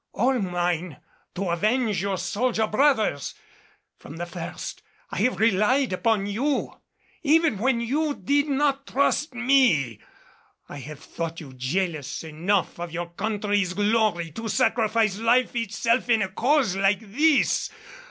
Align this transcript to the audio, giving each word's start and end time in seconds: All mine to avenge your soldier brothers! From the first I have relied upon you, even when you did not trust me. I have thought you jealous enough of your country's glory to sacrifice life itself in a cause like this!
All 0.13 0.39
mine 0.39 0.97
to 1.35 1.51
avenge 1.51 2.01
your 2.01 2.17
soldier 2.17 2.65
brothers! 2.65 3.35
From 3.99 4.17
the 4.17 4.25
first 4.25 4.81
I 5.11 5.19
have 5.19 5.37
relied 5.39 5.93
upon 5.93 6.25
you, 6.25 6.73
even 7.21 7.59
when 7.59 7.81
you 7.81 8.15
did 8.15 8.47
not 8.47 8.87
trust 8.87 9.35
me. 9.35 9.99
I 10.67 10.77
have 10.79 11.01
thought 11.01 11.39
you 11.39 11.53
jealous 11.53 12.23
enough 12.23 12.79
of 12.79 12.91
your 12.91 13.11
country's 13.11 13.73
glory 13.75 14.31
to 14.31 14.47
sacrifice 14.49 15.19
life 15.19 15.55
itself 15.55 16.09
in 16.09 16.23
a 16.23 16.29
cause 16.29 16.75
like 16.75 17.01
this! 17.01 17.69